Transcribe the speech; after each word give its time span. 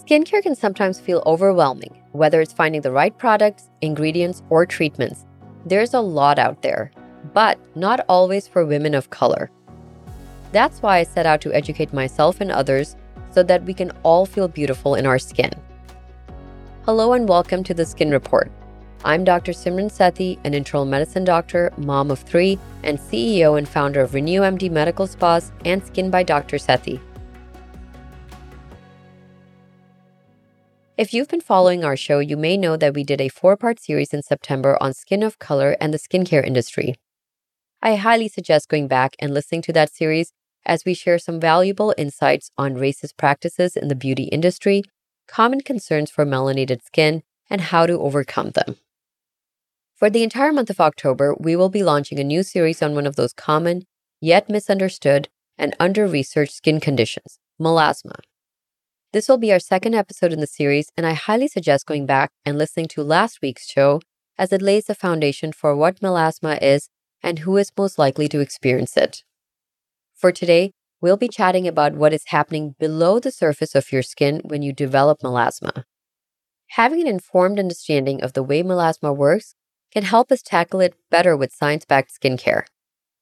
Skincare 0.00 0.42
can 0.42 0.54
sometimes 0.54 0.98
feel 0.98 1.22
overwhelming, 1.26 1.94
whether 2.12 2.40
it's 2.40 2.54
finding 2.54 2.80
the 2.80 2.90
right 2.90 3.16
products, 3.18 3.68
ingredients, 3.82 4.42
or 4.48 4.64
treatments. 4.64 5.26
There's 5.66 5.92
a 5.92 6.00
lot 6.00 6.38
out 6.38 6.62
there, 6.62 6.90
but 7.34 7.58
not 7.76 8.06
always 8.08 8.48
for 8.48 8.64
women 8.64 8.94
of 8.94 9.10
color. 9.10 9.50
That's 10.52 10.80
why 10.80 10.98
I 10.98 11.02
set 11.02 11.26
out 11.26 11.42
to 11.42 11.52
educate 11.52 11.92
myself 11.92 12.40
and 12.40 12.50
others 12.50 12.96
so 13.30 13.42
that 13.42 13.64
we 13.64 13.74
can 13.74 13.92
all 14.02 14.24
feel 14.24 14.48
beautiful 14.48 14.94
in 14.94 15.04
our 15.04 15.18
skin. 15.18 15.50
Hello 16.86 17.12
and 17.12 17.28
welcome 17.28 17.62
to 17.64 17.74
the 17.74 17.84
Skin 17.84 18.10
Report. 18.10 18.50
I'm 19.04 19.22
Dr. 19.22 19.52
Simran 19.52 19.92
Sethi, 19.92 20.38
an 20.44 20.54
internal 20.54 20.86
medicine 20.86 21.24
doctor, 21.24 21.72
mom 21.76 22.10
of 22.10 22.20
three, 22.20 22.58
and 22.84 22.98
CEO 22.98 23.58
and 23.58 23.68
founder 23.68 24.00
of 24.00 24.14
Renew 24.14 24.40
MD 24.40 24.70
Medical 24.70 25.06
Spas 25.06 25.52
and 25.66 25.84
Skin 25.84 26.10
by 26.10 26.22
Dr. 26.22 26.56
Sethi. 26.56 27.00
If 31.00 31.14
you've 31.14 31.28
been 31.28 31.40
following 31.40 31.82
our 31.82 31.96
show, 31.96 32.18
you 32.18 32.36
may 32.36 32.58
know 32.58 32.76
that 32.76 32.92
we 32.92 33.04
did 33.04 33.22
a 33.22 33.30
four 33.30 33.56
part 33.56 33.80
series 33.80 34.12
in 34.12 34.22
September 34.22 34.76
on 34.82 34.92
skin 34.92 35.22
of 35.22 35.38
color 35.38 35.74
and 35.80 35.94
the 35.94 35.98
skincare 35.98 36.46
industry. 36.46 36.94
I 37.80 37.94
highly 37.94 38.28
suggest 38.28 38.68
going 38.68 38.86
back 38.86 39.16
and 39.18 39.32
listening 39.32 39.62
to 39.62 39.72
that 39.72 39.90
series 39.90 40.34
as 40.66 40.84
we 40.84 40.92
share 40.92 41.18
some 41.18 41.40
valuable 41.40 41.94
insights 41.96 42.50
on 42.58 42.74
racist 42.74 43.16
practices 43.16 43.78
in 43.78 43.88
the 43.88 43.94
beauty 43.94 44.24
industry, 44.24 44.82
common 45.26 45.62
concerns 45.62 46.10
for 46.10 46.26
melanated 46.26 46.84
skin, 46.84 47.22
and 47.48 47.62
how 47.62 47.86
to 47.86 47.98
overcome 47.98 48.50
them. 48.50 48.76
For 49.96 50.10
the 50.10 50.22
entire 50.22 50.52
month 50.52 50.68
of 50.68 50.82
October, 50.82 51.34
we 51.40 51.56
will 51.56 51.70
be 51.70 51.82
launching 51.82 52.18
a 52.18 52.24
new 52.24 52.42
series 52.42 52.82
on 52.82 52.94
one 52.94 53.06
of 53.06 53.16
those 53.16 53.32
common, 53.32 53.86
yet 54.20 54.50
misunderstood, 54.50 55.30
and 55.56 55.74
under 55.80 56.06
researched 56.06 56.52
skin 56.52 56.78
conditions 56.78 57.38
melasma. 57.58 58.16
This 59.12 59.28
will 59.28 59.38
be 59.38 59.52
our 59.52 59.58
second 59.58 59.94
episode 59.94 60.32
in 60.32 60.38
the 60.38 60.46
series, 60.46 60.92
and 60.96 61.04
I 61.04 61.14
highly 61.14 61.48
suggest 61.48 61.84
going 61.84 62.06
back 62.06 62.30
and 62.44 62.56
listening 62.56 62.86
to 62.88 63.02
last 63.02 63.40
week's 63.42 63.68
show 63.68 64.00
as 64.38 64.52
it 64.52 64.62
lays 64.62 64.84
the 64.84 64.94
foundation 64.94 65.50
for 65.52 65.74
what 65.74 66.00
melasma 66.00 66.62
is 66.62 66.88
and 67.20 67.40
who 67.40 67.56
is 67.56 67.72
most 67.76 67.98
likely 67.98 68.28
to 68.28 68.38
experience 68.38 68.96
it. 68.96 69.24
For 70.14 70.30
today, 70.30 70.70
we'll 71.00 71.16
be 71.16 71.26
chatting 71.26 71.66
about 71.66 71.94
what 71.94 72.12
is 72.12 72.22
happening 72.26 72.76
below 72.78 73.18
the 73.18 73.32
surface 73.32 73.74
of 73.74 73.90
your 73.90 74.04
skin 74.04 74.42
when 74.44 74.62
you 74.62 74.72
develop 74.72 75.22
melasma. 75.24 75.82
Having 76.68 77.00
an 77.00 77.08
informed 77.08 77.58
understanding 77.58 78.22
of 78.22 78.34
the 78.34 78.44
way 78.44 78.62
melasma 78.62 79.14
works 79.14 79.56
can 79.92 80.04
help 80.04 80.30
us 80.30 80.40
tackle 80.40 80.78
it 80.78 80.94
better 81.10 81.36
with 81.36 81.52
science 81.52 81.84
backed 81.84 82.12
skincare. 82.14 82.62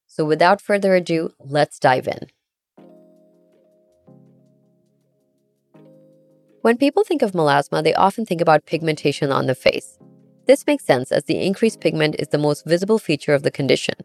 So, 0.05 0.23
without 0.23 0.61
further 0.61 0.93
ado, 0.93 1.31
let's 1.39 1.79
dive 1.79 2.07
in. 2.07 2.27
When 6.61 6.75
people 6.75 7.05
think 7.05 7.21
of 7.21 7.31
melasma, 7.31 7.81
they 7.81 7.93
often 7.93 8.25
think 8.25 8.41
about 8.41 8.65
pigmentation 8.65 9.31
on 9.31 9.45
the 9.45 9.55
face. 9.55 9.97
This 10.45 10.67
makes 10.67 10.83
sense 10.83 11.09
as 11.09 11.23
the 11.23 11.41
increased 11.41 11.79
pigment 11.79 12.17
is 12.19 12.27
the 12.27 12.37
most 12.37 12.65
visible 12.65 12.99
feature 12.99 13.33
of 13.33 13.43
the 13.43 13.51
condition. 13.51 13.95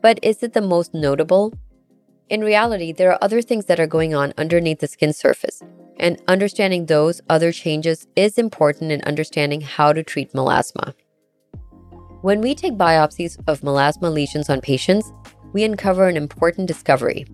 But 0.00 0.18
is 0.22 0.42
it 0.42 0.54
the 0.54 0.60
most 0.60 0.92
notable? 0.92 1.52
In 2.28 2.40
reality, 2.40 2.92
there 2.92 3.12
are 3.12 3.18
other 3.22 3.42
things 3.42 3.66
that 3.66 3.78
are 3.78 3.86
going 3.86 4.12
on 4.12 4.34
underneath 4.36 4.80
the 4.80 4.88
skin 4.88 5.12
surface, 5.12 5.62
and 6.00 6.20
understanding 6.26 6.86
those 6.86 7.20
other 7.28 7.52
changes 7.52 8.08
is 8.16 8.38
important 8.38 8.90
in 8.90 9.00
understanding 9.02 9.60
how 9.60 9.92
to 9.92 10.02
treat 10.02 10.32
melasma. 10.32 10.94
When 12.22 12.40
we 12.40 12.56
take 12.56 12.72
biopsies 12.72 13.38
of 13.46 13.60
melasma 13.60 14.12
lesions 14.12 14.50
on 14.50 14.62
patients, 14.62 15.12
we 15.52 15.62
uncover 15.62 16.08
an 16.08 16.16
important 16.16 16.66
discovery 16.66 17.24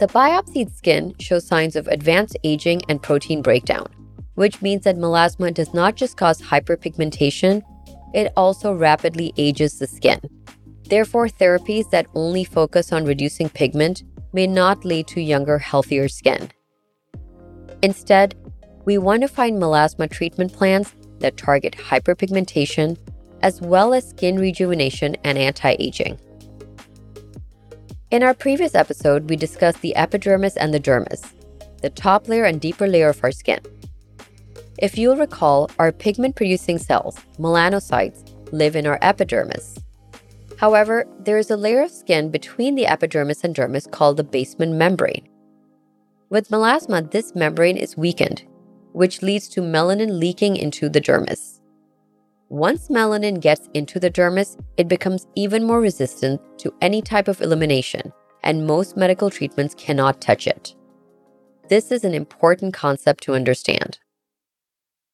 the 0.00 0.08
biopsied 0.08 0.74
skin 0.74 1.14
shows 1.20 1.46
signs 1.46 1.76
of 1.76 1.86
advanced 1.86 2.34
aging 2.42 2.80
and 2.88 3.02
protein 3.02 3.42
breakdown, 3.42 3.86
which 4.34 4.62
means 4.62 4.84
that 4.84 4.96
melasma 4.96 5.52
does 5.52 5.74
not 5.74 5.94
just 5.94 6.16
cause 6.16 6.40
hyperpigmentation, 6.40 7.62
it 8.14 8.32
also 8.34 8.72
rapidly 8.72 9.34
ages 9.36 9.78
the 9.78 9.86
skin. 9.86 10.18
Therefore, 10.88 11.28
therapies 11.28 11.90
that 11.90 12.06
only 12.14 12.44
focus 12.44 12.94
on 12.94 13.04
reducing 13.04 13.50
pigment 13.50 14.02
may 14.32 14.46
not 14.46 14.86
lead 14.86 15.06
to 15.08 15.20
younger, 15.20 15.58
healthier 15.58 16.08
skin. 16.08 16.50
Instead, 17.82 18.34
we 18.86 18.96
want 18.96 19.20
to 19.20 19.28
find 19.28 19.60
melasma 19.60 20.10
treatment 20.10 20.52
plans 20.54 20.94
that 21.18 21.36
target 21.36 21.76
hyperpigmentation 21.76 22.96
as 23.42 23.60
well 23.60 23.92
as 23.92 24.08
skin 24.08 24.38
rejuvenation 24.38 25.14
and 25.24 25.36
anti 25.36 25.76
aging. 25.78 26.18
In 28.10 28.24
our 28.24 28.34
previous 28.34 28.74
episode, 28.74 29.30
we 29.30 29.36
discussed 29.36 29.82
the 29.82 29.94
epidermis 29.94 30.56
and 30.56 30.74
the 30.74 30.80
dermis, 30.80 31.32
the 31.80 31.90
top 31.90 32.26
layer 32.26 32.42
and 32.42 32.60
deeper 32.60 32.88
layer 32.88 33.08
of 33.08 33.22
our 33.22 33.30
skin. 33.30 33.60
If 34.78 34.98
you'll 34.98 35.16
recall, 35.16 35.70
our 35.78 35.92
pigment 35.92 36.34
producing 36.34 36.78
cells, 36.78 37.20
melanocytes, 37.38 38.28
live 38.50 38.74
in 38.74 38.84
our 38.84 38.98
epidermis. 39.00 39.78
However, 40.58 41.06
there 41.20 41.38
is 41.38 41.52
a 41.52 41.56
layer 41.56 41.82
of 41.82 41.92
skin 41.92 42.32
between 42.32 42.74
the 42.74 42.88
epidermis 42.88 43.44
and 43.44 43.54
dermis 43.54 43.88
called 43.88 44.16
the 44.16 44.24
basement 44.24 44.72
membrane. 44.72 45.28
With 46.30 46.48
melasma, 46.48 47.08
this 47.12 47.36
membrane 47.36 47.76
is 47.76 47.96
weakened, 47.96 48.42
which 48.90 49.22
leads 49.22 49.48
to 49.50 49.60
melanin 49.60 50.18
leaking 50.18 50.56
into 50.56 50.88
the 50.88 51.00
dermis. 51.00 51.59
Once 52.50 52.88
melanin 52.88 53.40
gets 53.40 53.68
into 53.74 54.00
the 54.00 54.10
dermis, 54.10 54.60
it 54.76 54.88
becomes 54.88 55.28
even 55.36 55.64
more 55.64 55.80
resistant 55.80 56.40
to 56.58 56.74
any 56.80 57.00
type 57.00 57.28
of 57.28 57.40
elimination, 57.40 58.12
and 58.42 58.66
most 58.66 58.96
medical 58.96 59.30
treatments 59.30 59.72
cannot 59.76 60.20
touch 60.20 60.48
it. 60.48 60.74
This 61.68 61.92
is 61.92 62.02
an 62.02 62.12
important 62.12 62.74
concept 62.74 63.22
to 63.22 63.34
understand. 63.34 64.00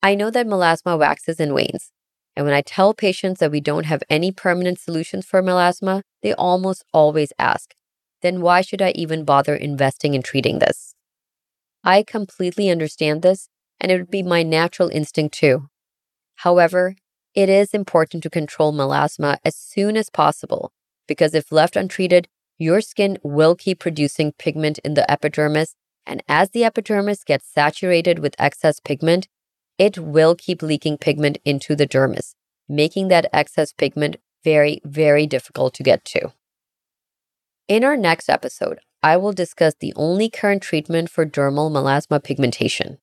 I 0.02 0.14
know 0.14 0.30
that 0.30 0.46
melasma 0.46 0.98
waxes 0.98 1.38
and 1.38 1.52
wanes, 1.52 1.92
and 2.34 2.46
when 2.46 2.54
I 2.54 2.62
tell 2.62 2.94
patients 2.94 3.40
that 3.40 3.50
we 3.50 3.60
don't 3.60 3.84
have 3.84 4.02
any 4.08 4.32
permanent 4.32 4.78
solutions 4.78 5.26
for 5.26 5.42
melasma, 5.42 6.00
they 6.22 6.32
almost 6.32 6.86
always 6.94 7.34
ask, 7.38 7.74
then 8.22 8.40
why 8.40 8.62
should 8.62 8.80
I 8.80 8.92
even 8.92 9.26
bother 9.26 9.54
investing 9.54 10.14
in 10.14 10.22
treating 10.22 10.58
this? 10.58 10.94
I 11.84 12.02
completely 12.02 12.70
understand 12.70 13.20
this, 13.20 13.50
and 13.78 13.92
it 13.92 13.98
would 13.98 14.10
be 14.10 14.22
my 14.22 14.42
natural 14.42 14.88
instinct 14.88 15.34
too. 15.34 15.68
However, 16.36 16.96
it 17.36 17.48
is 17.50 17.74
important 17.74 18.22
to 18.24 18.30
control 18.30 18.72
melasma 18.72 19.36
as 19.44 19.54
soon 19.54 19.96
as 19.96 20.10
possible 20.10 20.72
because 21.06 21.34
if 21.34 21.52
left 21.52 21.76
untreated, 21.76 22.26
your 22.58 22.80
skin 22.80 23.18
will 23.22 23.54
keep 23.54 23.78
producing 23.78 24.32
pigment 24.32 24.78
in 24.78 24.94
the 24.94 25.08
epidermis. 25.10 25.74
And 26.06 26.22
as 26.28 26.50
the 26.50 26.64
epidermis 26.64 27.24
gets 27.24 27.46
saturated 27.46 28.18
with 28.18 28.34
excess 28.38 28.80
pigment, 28.80 29.28
it 29.78 29.98
will 29.98 30.34
keep 30.34 30.62
leaking 30.62 30.96
pigment 30.96 31.36
into 31.44 31.76
the 31.76 31.86
dermis, 31.86 32.34
making 32.68 33.08
that 33.08 33.28
excess 33.32 33.72
pigment 33.72 34.16
very, 34.42 34.80
very 34.84 35.26
difficult 35.26 35.74
to 35.74 35.82
get 35.82 36.04
to. 36.06 36.32
In 37.68 37.84
our 37.84 37.96
next 37.96 38.30
episode, 38.30 38.78
I 39.02 39.18
will 39.18 39.32
discuss 39.32 39.74
the 39.78 39.92
only 39.96 40.30
current 40.30 40.62
treatment 40.62 41.10
for 41.10 41.26
dermal 41.26 41.70
melasma 41.70 42.22
pigmentation. 42.22 42.98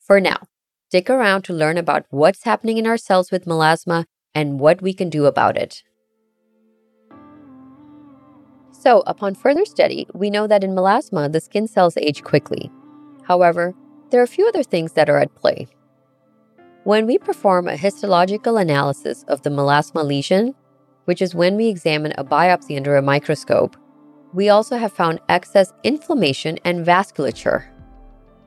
For 0.00 0.20
now, 0.20 0.38
Stick 0.88 1.10
around 1.10 1.42
to 1.42 1.52
learn 1.52 1.76
about 1.76 2.06
what's 2.10 2.44
happening 2.44 2.78
in 2.78 2.86
our 2.86 2.96
cells 2.96 3.30
with 3.30 3.46
melasma 3.46 4.04
and 4.34 4.60
what 4.60 4.82
we 4.82 4.92
can 4.92 5.10
do 5.10 5.26
about 5.26 5.56
it. 5.56 5.82
So, 8.70 9.02
upon 9.06 9.34
further 9.34 9.64
study, 9.64 10.06
we 10.14 10.30
know 10.30 10.46
that 10.46 10.62
in 10.62 10.74
melasma, 10.74 11.32
the 11.32 11.40
skin 11.40 11.66
cells 11.66 11.96
age 11.96 12.22
quickly. 12.22 12.70
However, 13.22 13.74
there 14.10 14.20
are 14.20 14.24
a 14.24 14.28
few 14.28 14.46
other 14.46 14.62
things 14.62 14.92
that 14.92 15.08
are 15.08 15.18
at 15.18 15.34
play. 15.34 15.66
When 16.84 17.06
we 17.06 17.16
perform 17.16 17.66
a 17.66 17.76
histological 17.76 18.58
analysis 18.58 19.24
of 19.26 19.42
the 19.42 19.50
melasma 19.50 20.04
lesion, 20.04 20.54
which 21.06 21.22
is 21.22 21.34
when 21.34 21.56
we 21.56 21.68
examine 21.68 22.12
a 22.18 22.24
biopsy 22.24 22.76
under 22.76 22.96
a 22.96 23.02
microscope, 23.02 23.74
we 24.34 24.50
also 24.50 24.76
have 24.76 24.92
found 24.92 25.20
excess 25.28 25.72
inflammation 25.82 26.58
and 26.64 26.84
vasculature 26.84 27.64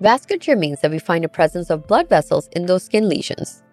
Vasculature 0.02 0.58
means 0.58 0.82
that 0.82 0.92
we 0.92 1.00
find 1.00 1.26
a 1.26 1.30
presence 1.30 1.70
of 1.70 1.88
blood 1.88 2.08
vessels 2.08 2.50
in 2.52 2.66
those 2.66 2.84
skin 2.84 3.10
lesions. 3.10 3.64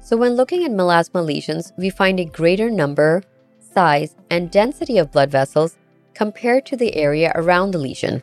So, 0.00 0.16
when 0.16 0.34
looking 0.34 0.64
at 0.64 0.70
melasma 0.70 1.24
lesions, 1.24 1.72
we 1.76 1.90
find 1.90 2.18
a 2.18 2.24
greater 2.24 2.70
number, 2.70 3.22
size, 3.58 4.14
and 4.30 4.50
density 4.50 4.98
of 4.98 5.12
blood 5.12 5.30
vessels 5.30 5.76
compared 6.14 6.64
to 6.66 6.76
the 6.76 6.94
area 6.96 7.32
around 7.34 7.72
the 7.72 7.78
lesion. 7.78 8.22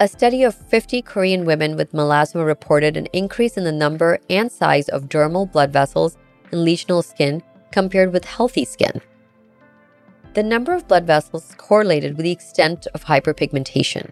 A 0.00 0.08
study 0.08 0.42
of 0.42 0.54
50 0.54 1.02
Korean 1.02 1.44
women 1.44 1.76
with 1.76 1.92
melasma 1.92 2.44
reported 2.44 2.96
an 2.96 3.06
increase 3.12 3.56
in 3.56 3.64
the 3.64 3.70
number 3.70 4.18
and 4.28 4.50
size 4.50 4.88
of 4.88 5.08
dermal 5.08 5.52
blood 5.52 5.72
vessels 5.72 6.16
in 6.50 6.60
lesional 6.60 7.04
skin 7.04 7.42
compared 7.70 8.12
with 8.12 8.24
healthy 8.24 8.64
skin. 8.64 9.00
The 10.34 10.42
number 10.42 10.74
of 10.74 10.88
blood 10.88 11.06
vessels 11.06 11.54
correlated 11.56 12.16
with 12.16 12.24
the 12.24 12.32
extent 12.32 12.86
of 12.94 13.04
hyperpigmentation. 13.04 14.10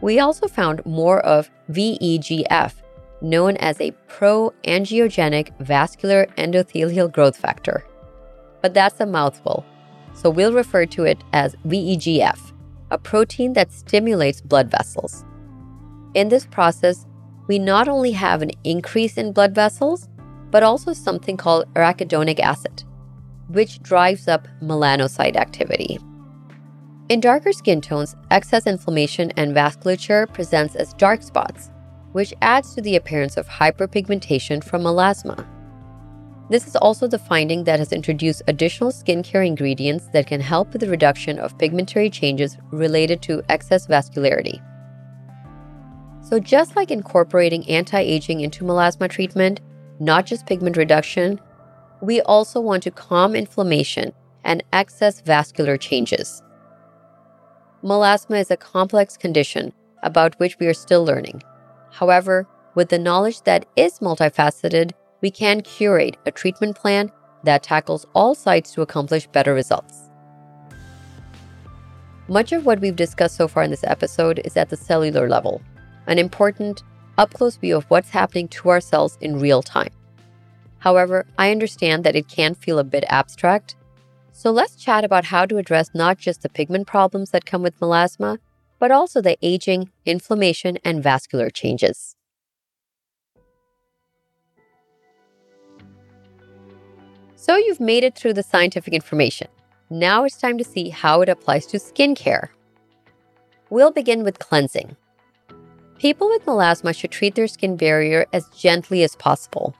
We 0.00 0.20
also 0.20 0.46
found 0.46 0.84
more 0.86 1.20
of 1.20 1.50
VEGF, 1.70 2.72
known 3.20 3.56
as 3.56 3.80
a 3.80 3.90
pro-angiogenic 4.06 5.58
vascular 5.58 6.26
endothelial 6.36 7.12
growth 7.12 7.36
factor. 7.36 7.84
But 8.62 8.74
that's 8.74 9.00
a 9.00 9.06
mouthful, 9.06 9.64
so 10.14 10.30
we'll 10.30 10.52
refer 10.52 10.86
to 10.86 11.04
it 11.04 11.22
as 11.32 11.56
VEGF, 11.66 12.52
a 12.90 12.98
protein 12.98 13.52
that 13.54 13.72
stimulates 13.72 14.40
blood 14.40 14.70
vessels. 14.70 15.24
In 16.14 16.28
this 16.28 16.46
process, 16.46 17.06
we 17.48 17.58
not 17.58 17.88
only 17.88 18.12
have 18.12 18.42
an 18.42 18.50
increase 18.64 19.16
in 19.16 19.32
blood 19.32 19.54
vessels, 19.54 20.08
but 20.50 20.62
also 20.62 20.92
something 20.92 21.36
called 21.36 21.72
arachidonic 21.74 22.40
acid, 22.40 22.84
which 23.48 23.82
drives 23.82 24.28
up 24.28 24.46
melanocyte 24.62 25.36
activity. 25.36 25.98
In 27.08 27.20
darker 27.20 27.54
skin 27.54 27.80
tones, 27.80 28.16
excess 28.30 28.66
inflammation 28.66 29.30
and 29.38 29.56
vasculature 29.56 30.30
presents 30.34 30.74
as 30.74 30.92
dark 30.92 31.22
spots, 31.22 31.70
which 32.12 32.34
adds 32.42 32.74
to 32.74 32.82
the 32.82 32.96
appearance 32.96 33.38
of 33.38 33.48
hyperpigmentation 33.48 34.62
from 34.62 34.82
melasma. 34.82 35.46
This 36.50 36.66
is 36.66 36.76
also 36.76 37.06
the 37.06 37.18
finding 37.18 37.64
that 37.64 37.78
has 37.78 37.92
introduced 37.92 38.42
additional 38.46 38.90
skincare 38.90 39.46
ingredients 39.46 40.08
that 40.12 40.26
can 40.26 40.42
help 40.42 40.70
with 40.70 40.82
the 40.82 40.90
reduction 40.90 41.38
of 41.38 41.56
pigmentary 41.56 42.10
changes 42.10 42.58
related 42.72 43.22
to 43.22 43.42
excess 43.48 43.86
vascularity. 43.86 44.62
So, 46.20 46.38
just 46.38 46.76
like 46.76 46.90
incorporating 46.90 47.66
anti 47.70 48.00
aging 48.00 48.40
into 48.40 48.64
melasma 48.64 49.08
treatment, 49.08 49.62
not 49.98 50.26
just 50.26 50.46
pigment 50.46 50.76
reduction, 50.76 51.40
we 52.02 52.20
also 52.20 52.60
want 52.60 52.82
to 52.82 52.90
calm 52.90 53.34
inflammation 53.34 54.12
and 54.44 54.62
excess 54.74 55.22
vascular 55.22 55.78
changes. 55.78 56.42
Melasma 57.82 58.40
is 58.40 58.50
a 58.50 58.56
complex 58.56 59.16
condition 59.16 59.72
about 60.02 60.38
which 60.40 60.58
we 60.58 60.66
are 60.66 60.74
still 60.74 61.04
learning. 61.04 61.42
However, 61.92 62.46
with 62.74 62.88
the 62.88 62.98
knowledge 62.98 63.42
that 63.42 63.66
is 63.76 64.00
multifaceted, 64.00 64.92
we 65.20 65.30
can 65.30 65.60
curate 65.60 66.16
a 66.26 66.32
treatment 66.32 66.76
plan 66.76 67.12
that 67.44 67.62
tackles 67.62 68.04
all 68.14 68.34
sides 68.34 68.72
to 68.72 68.82
accomplish 68.82 69.28
better 69.28 69.54
results. 69.54 70.10
Much 72.26 72.52
of 72.52 72.66
what 72.66 72.80
we've 72.80 72.96
discussed 72.96 73.36
so 73.36 73.46
far 73.48 73.62
in 73.62 73.70
this 73.70 73.84
episode 73.84 74.40
is 74.44 74.56
at 74.56 74.68
the 74.68 74.76
cellular 74.76 75.28
level, 75.28 75.62
an 76.08 76.18
important, 76.18 76.82
up 77.16 77.32
close 77.32 77.56
view 77.56 77.76
of 77.76 77.84
what's 77.84 78.10
happening 78.10 78.48
to 78.48 78.68
our 78.68 78.80
cells 78.80 79.16
in 79.20 79.38
real 79.38 79.62
time. 79.62 79.90
However, 80.78 81.26
I 81.38 81.50
understand 81.52 82.04
that 82.04 82.16
it 82.16 82.28
can 82.28 82.54
feel 82.54 82.78
a 82.78 82.84
bit 82.84 83.04
abstract, 83.08 83.76
so 84.38 84.52
let's 84.52 84.76
chat 84.76 85.02
about 85.02 85.24
how 85.24 85.44
to 85.44 85.56
address 85.56 85.90
not 85.94 86.16
just 86.16 86.42
the 86.42 86.48
pigment 86.48 86.86
problems 86.86 87.32
that 87.32 87.44
come 87.44 87.60
with 87.60 87.80
melasma, 87.80 88.38
but 88.78 88.92
also 88.92 89.20
the 89.20 89.36
aging, 89.42 89.90
inflammation, 90.06 90.78
and 90.84 91.02
vascular 91.02 91.50
changes. 91.50 92.14
So 97.34 97.56
you've 97.56 97.80
made 97.80 98.04
it 98.04 98.14
through 98.14 98.34
the 98.34 98.44
scientific 98.44 98.94
information. 98.94 99.48
Now 99.90 100.22
it's 100.22 100.40
time 100.40 100.56
to 100.58 100.64
see 100.64 100.90
how 100.90 101.20
it 101.20 101.28
applies 101.28 101.66
to 101.66 101.78
skincare. 101.78 102.50
We'll 103.70 103.90
begin 103.90 104.22
with 104.22 104.38
cleansing. 104.38 104.96
People 105.98 106.28
with 106.28 106.46
melasma 106.46 106.94
should 106.94 107.10
treat 107.10 107.34
their 107.34 107.48
skin 107.48 107.76
barrier 107.76 108.24
as 108.32 108.48
gently 108.50 109.02
as 109.02 109.16
possible. 109.16 109.74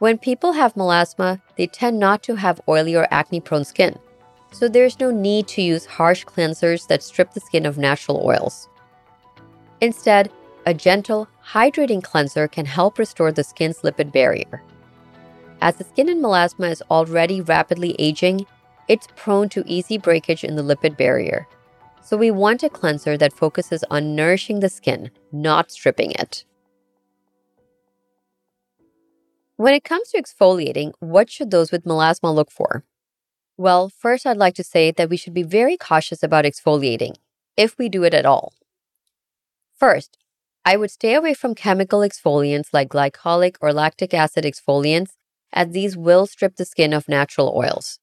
When 0.00 0.18
people 0.18 0.52
have 0.52 0.74
melasma, 0.74 1.40
they 1.56 1.68
tend 1.68 2.00
not 2.00 2.24
to 2.24 2.34
have 2.34 2.60
oily 2.68 2.96
or 2.96 3.06
acne 3.10 3.40
prone 3.40 3.64
skin 3.64 3.96
so 4.52 4.68
there's 4.68 4.98
no 5.00 5.10
need 5.10 5.46
to 5.48 5.62
use 5.62 5.86
harsh 5.86 6.24
cleansers 6.24 6.86
that 6.88 7.02
strip 7.02 7.32
the 7.32 7.40
skin 7.40 7.66
of 7.66 7.78
natural 7.78 8.22
oils. 8.24 8.68
Instead, 9.80 10.30
a 10.66 10.74
gentle, 10.74 11.28
hydrating 11.44 12.02
cleanser 12.02 12.46
can 12.48 12.66
help 12.66 12.98
restore 12.98 13.32
the 13.32 13.44
skin's 13.44 13.78
lipid 13.78 14.12
barrier. 14.12 14.62
As 15.62 15.76
the 15.76 15.84
skin 15.84 16.08
in 16.08 16.20
melasma 16.20 16.70
is 16.70 16.82
already 16.90 17.40
rapidly 17.40 17.96
aging, 17.98 18.46
it's 18.88 19.08
prone 19.16 19.48
to 19.50 19.64
easy 19.66 19.98
breakage 19.98 20.44
in 20.44 20.56
the 20.56 20.62
lipid 20.62 20.96
barrier. 20.96 21.46
So 22.02 22.16
we 22.16 22.30
want 22.30 22.62
a 22.62 22.68
cleanser 22.68 23.16
that 23.18 23.32
focuses 23.32 23.84
on 23.90 24.16
nourishing 24.16 24.60
the 24.60 24.68
skin, 24.68 25.10
not 25.32 25.70
stripping 25.70 26.12
it. 26.12 26.44
When 29.60 29.74
it 29.74 29.84
comes 29.84 30.08
to 30.08 30.22
exfoliating, 30.22 30.94
what 31.00 31.28
should 31.28 31.50
those 31.50 31.70
with 31.70 31.84
melasma 31.84 32.34
look 32.34 32.50
for? 32.50 32.82
Well, 33.58 33.90
first, 33.90 34.24
I'd 34.24 34.38
like 34.38 34.54
to 34.54 34.64
say 34.64 34.90
that 34.90 35.10
we 35.10 35.18
should 35.18 35.34
be 35.34 35.42
very 35.42 35.76
cautious 35.76 36.22
about 36.22 36.46
exfoliating, 36.46 37.16
if 37.58 37.76
we 37.76 37.90
do 37.90 38.02
it 38.04 38.14
at 38.14 38.24
all. 38.24 38.54
First, 39.78 40.16
I 40.64 40.78
would 40.78 40.90
stay 40.90 41.12
away 41.12 41.34
from 41.34 41.54
chemical 41.54 42.00
exfoliants 42.00 42.68
like 42.72 42.88
glycolic 42.88 43.56
or 43.60 43.74
lactic 43.74 44.14
acid 44.14 44.44
exfoliants, 44.44 45.10
as 45.52 45.68
these 45.72 45.94
will 45.94 46.24
strip 46.24 46.56
the 46.56 46.64
skin 46.64 46.94
of 46.94 47.06
natural 47.06 47.52
oils. 47.54 47.98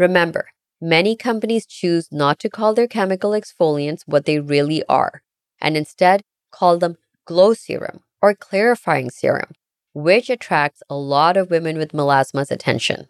Remember, 0.00 0.48
many 0.80 1.14
companies 1.14 1.64
choose 1.64 2.08
not 2.10 2.40
to 2.40 2.50
call 2.50 2.74
their 2.74 2.88
chemical 2.88 3.30
exfoliants 3.30 4.02
what 4.06 4.24
they 4.24 4.40
really 4.40 4.82
are, 4.88 5.22
and 5.60 5.76
instead 5.76 6.22
call 6.50 6.76
them 6.76 6.96
glow 7.24 7.54
serum 7.54 8.00
or 8.20 8.34
clarifying 8.34 9.10
serum, 9.10 9.52
which 10.02 10.30
attracts 10.30 10.82
a 10.88 10.94
lot 10.94 11.36
of 11.36 11.50
women 11.50 11.76
with 11.76 11.92
melasma's 11.92 12.52
attention. 12.52 13.08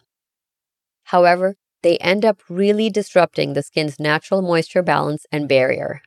However, 1.03 1.55
they 1.83 1.97
end 1.99 2.25
up 2.25 2.41
really 2.49 2.89
disrupting 2.89 3.53
the 3.53 3.63
skin's 3.63 3.99
natural 3.99 4.41
moisture 4.41 4.81
balance 4.81 5.25
and 5.31 5.47
barrier. 5.47 6.01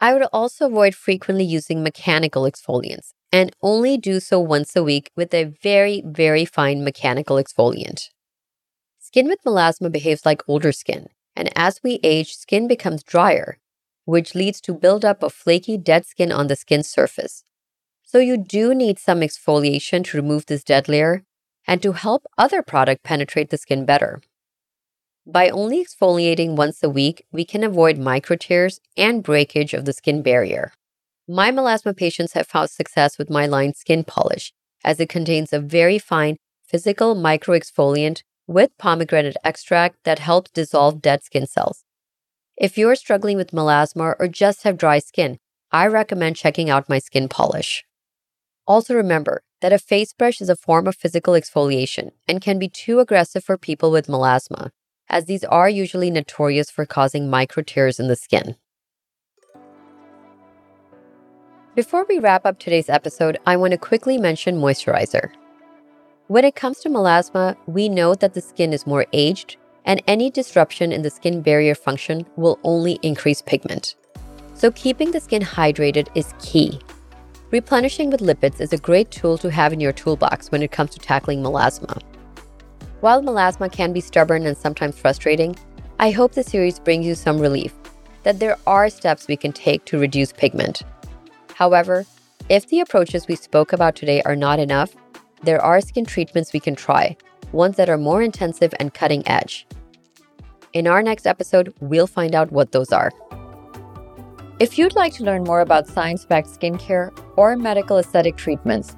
I 0.00 0.12
would 0.12 0.24
also 0.32 0.66
avoid 0.66 0.96
frequently 0.96 1.44
using 1.44 1.82
mechanical 1.82 2.42
exfoliants 2.42 3.12
and 3.30 3.54
only 3.62 3.96
do 3.96 4.18
so 4.18 4.40
once 4.40 4.74
a 4.74 4.82
week 4.82 5.10
with 5.16 5.32
a 5.32 5.44
very, 5.44 6.02
very 6.04 6.44
fine 6.44 6.82
mechanical 6.82 7.36
exfoliant. 7.36 8.08
Skin 8.98 9.28
with 9.28 9.44
melasma 9.46 9.92
behaves 9.92 10.26
like 10.26 10.42
older 10.48 10.72
skin, 10.72 11.06
and 11.36 11.50
as 11.56 11.80
we 11.84 12.00
age, 12.02 12.34
skin 12.34 12.66
becomes 12.66 13.04
drier, 13.04 13.58
which 14.06 14.34
leads 14.34 14.60
to 14.62 14.74
buildup 14.74 15.22
of 15.22 15.32
flaky 15.32 15.78
dead 15.78 16.04
skin 16.04 16.32
on 16.32 16.48
the 16.48 16.56
skin's 16.56 16.88
surface. 16.88 17.44
So 18.12 18.18
you 18.18 18.36
do 18.36 18.74
need 18.74 18.98
some 18.98 19.20
exfoliation 19.20 20.04
to 20.04 20.18
remove 20.18 20.44
this 20.44 20.62
dead 20.62 20.86
layer 20.86 21.22
and 21.66 21.80
to 21.80 21.92
help 21.92 22.26
other 22.36 22.60
product 22.60 23.02
penetrate 23.02 23.48
the 23.48 23.56
skin 23.56 23.86
better. 23.86 24.20
By 25.26 25.48
only 25.48 25.82
exfoliating 25.82 26.54
once 26.54 26.82
a 26.82 26.90
week, 26.90 27.24
we 27.32 27.46
can 27.46 27.64
avoid 27.64 27.96
micro 27.96 28.36
tears 28.36 28.80
and 28.98 29.22
breakage 29.22 29.72
of 29.72 29.86
the 29.86 29.94
skin 29.94 30.20
barrier. 30.20 30.74
My 31.26 31.50
melasma 31.50 31.96
patients 31.96 32.34
have 32.34 32.46
found 32.46 32.68
success 32.68 33.16
with 33.16 33.30
my 33.30 33.46
line 33.46 33.72
Skin 33.72 34.04
Polish, 34.04 34.52
as 34.84 35.00
it 35.00 35.08
contains 35.08 35.50
a 35.50 35.58
very 35.58 35.98
fine 35.98 36.36
physical 36.66 37.14
micro 37.14 37.58
exfoliant 37.58 38.24
with 38.46 38.76
pomegranate 38.76 39.38
extract 39.42 39.96
that 40.04 40.18
helps 40.18 40.50
dissolve 40.50 41.00
dead 41.00 41.22
skin 41.24 41.46
cells. 41.46 41.84
If 42.58 42.76
you're 42.76 42.94
struggling 42.94 43.38
with 43.38 43.52
melasma 43.52 44.16
or 44.18 44.28
just 44.28 44.64
have 44.64 44.76
dry 44.76 44.98
skin, 44.98 45.38
I 45.70 45.86
recommend 45.86 46.36
checking 46.36 46.68
out 46.68 46.90
my 46.90 46.98
Skin 46.98 47.30
Polish. 47.30 47.86
Also, 48.66 48.94
remember 48.94 49.42
that 49.60 49.72
a 49.72 49.78
face 49.78 50.12
brush 50.12 50.40
is 50.40 50.48
a 50.48 50.56
form 50.56 50.86
of 50.86 50.96
physical 50.96 51.34
exfoliation 51.34 52.10
and 52.28 52.40
can 52.40 52.58
be 52.58 52.68
too 52.68 53.00
aggressive 53.00 53.44
for 53.44 53.58
people 53.58 53.90
with 53.90 54.06
melasma 54.06 54.70
as 55.12 55.26
these 55.26 55.44
are 55.44 55.68
usually 55.68 56.10
notorious 56.10 56.70
for 56.70 56.86
causing 56.86 57.30
micro 57.30 57.62
tears 57.62 58.00
in 58.00 58.08
the 58.08 58.16
skin. 58.16 58.56
Before 61.74 62.06
we 62.08 62.18
wrap 62.18 62.44
up 62.44 62.58
today's 62.58 62.88
episode, 62.88 63.38
I 63.46 63.56
want 63.56 63.72
to 63.72 63.78
quickly 63.78 64.18
mention 64.18 64.60
moisturizer. 64.60 65.30
When 66.28 66.44
it 66.44 66.54
comes 66.54 66.80
to 66.80 66.88
melasma, 66.88 67.56
we 67.66 67.88
know 67.88 68.14
that 68.14 68.34
the 68.34 68.40
skin 68.40 68.72
is 68.72 68.86
more 68.86 69.06
aged, 69.12 69.56
and 69.84 70.02
any 70.06 70.30
disruption 70.30 70.92
in 70.92 71.02
the 71.02 71.10
skin 71.10 71.42
barrier 71.42 71.74
function 71.74 72.26
will 72.36 72.58
only 72.62 72.98
increase 73.02 73.42
pigment. 73.42 73.96
So, 74.54 74.70
keeping 74.70 75.10
the 75.10 75.20
skin 75.20 75.42
hydrated 75.42 76.08
is 76.14 76.34
key. 76.40 76.78
Replenishing 77.52 78.08
with 78.08 78.20
lipids 78.20 78.62
is 78.62 78.72
a 78.72 78.78
great 78.78 79.10
tool 79.10 79.36
to 79.36 79.50
have 79.50 79.74
in 79.74 79.80
your 79.80 79.92
toolbox 79.92 80.50
when 80.50 80.62
it 80.62 80.72
comes 80.72 80.88
to 80.92 80.98
tackling 80.98 81.42
melasma. 81.42 82.00
While 83.00 83.22
melasma 83.22 83.70
can 83.70 83.92
be 83.92 84.00
stubborn 84.00 84.46
and 84.46 84.56
sometimes 84.56 84.98
frustrating, 84.98 85.54
I 85.98 86.12
hope 86.12 86.32
the 86.32 86.44
series 86.44 86.78
brings 86.78 87.04
you 87.04 87.14
some 87.14 87.38
relief 87.38 87.74
that 88.22 88.40
there 88.40 88.56
are 88.66 88.88
steps 88.88 89.28
we 89.28 89.36
can 89.36 89.52
take 89.52 89.84
to 89.84 89.98
reduce 89.98 90.32
pigment. 90.32 90.82
However, 91.54 92.06
if 92.48 92.68
the 92.68 92.80
approaches 92.80 93.28
we 93.28 93.36
spoke 93.36 93.74
about 93.74 93.96
today 93.96 94.22
are 94.22 94.36
not 94.36 94.58
enough, 94.58 94.96
there 95.42 95.60
are 95.60 95.82
skin 95.82 96.06
treatments 96.06 96.54
we 96.54 96.60
can 96.60 96.74
try, 96.74 97.18
ones 97.52 97.76
that 97.76 97.90
are 97.90 97.98
more 97.98 98.22
intensive 98.22 98.72
and 98.80 98.94
cutting 98.94 99.28
edge. 99.28 99.66
In 100.72 100.86
our 100.86 101.02
next 101.02 101.26
episode, 101.26 101.74
we'll 101.80 102.06
find 102.06 102.34
out 102.34 102.50
what 102.50 102.72
those 102.72 102.92
are. 102.92 103.10
If 104.62 104.78
you'd 104.78 104.94
like 104.94 105.12
to 105.14 105.24
learn 105.24 105.42
more 105.42 105.60
about 105.60 105.88
science 105.88 106.24
backed 106.24 106.48
skincare 106.48 107.10
or 107.36 107.56
medical 107.56 107.98
aesthetic 107.98 108.36
treatments, 108.36 108.96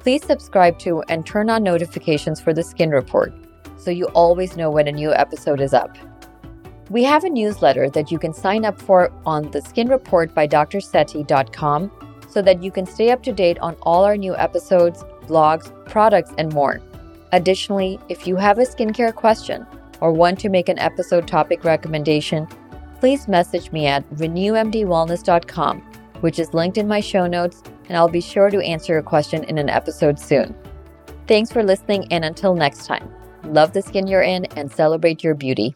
Please 0.00 0.24
subscribe 0.24 0.78
to 0.78 1.02
and 1.08 1.26
turn 1.26 1.50
on 1.50 1.62
notifications 1.62 2.40
for 2.40 2.54
the 2.54 2.62
Skin 2.62 2.88
Report 2.90 3.34
so 3.76 3.90
you 3.90 4.06
always 4.08 4.56
know 4.56 4.70
when 4.70 4.88
a 4.88 4.92
new 4.92 5.12
episode 5.12 5.60
is 5.60 5.74
up. 5.74 5.96
We 6.88 7.04
have 7.04 7.24
a 7.24 7.30
newsletter 7.30 7.90
that 7.90 8.10
you 8.10 8.18
can 8.18 8.32
sign 8.32 8.64
up 8.64 8.80
for 8.80 9.12
on 9.26 9.50
the 9.50 9.60
Skin 9.60 9.88
Report 9.88 10.34
by 10.34 10.48
drsethi.com 10.48 11.90
so 12.28 12.40
that 12.42 12.62
you 12.62 12.70
can 12.70 12.86
stay 12.86 13.10
up 13.10 13.22
to 13.24 13.32
date 13.32 13.58
on 13.58 13.76
all 13.82 14.04
our 14.04 14.16
new 14.16 14.34
episodes, 14.36 15.04
blogs, 15.26 15.70
products, 15.86 16.32
and 16.38 16.52
more. 16.54 16.80
Additionally, 17.32 17.98
if 18.08 18.26
you 18.26 18.36
have 18.36 18.58
a 18.58 18.62
skincare 18.62 19.14
question 19.14 19.66
or 20.00 20.12
want 20.12 20.38
to 20.40 20.48
make 20.48 20.70
an 20.70 20.78
episode 20.78 21.28
topic 21.28 21.62
recommendation, 21.64 22.48
please 23.00 23.26
message 23.26 23.72
me 23.72 23.86
at 23.86 24.08
renewmdwellness.com 24.10 25.90
which 26.20 26.38
is 26.38 26.54
linked 26.54 26.78
in 26.78 26.88
my 26.88 27.00
show 27.00 27.26
notes, 27.26 27.62
and 27.88 27.96
I'll 27.96 28.08
be 28.08 28.20
sure 28.20 28.50
to 28.50 28.60
answer 28.60 28.92
your 28.92 29.02
question 29.02 29.44
in 29.44 29.58
an 29.58 29.68
episode 29.68 30.18
soon. 30.18 30.54
Thanks 31.26 31.50
for 31.50 31.62
listening, 31.62 32.06
and 32.12 32.24
until 32.24 32.54
next 32.54 32.86
time, 32.86 33.12
love 33.44 33.72
the 33.72 33.82
skin 33.82 34.06
you're 34.06 34.22
in 34.22 34.46
and 34.56 34.70
celebrate 34.70 35.24
your 35.24 35.34
beauty. 35.34 35.74